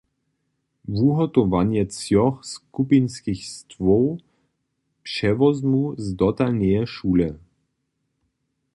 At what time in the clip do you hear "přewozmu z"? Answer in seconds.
5.03-6.13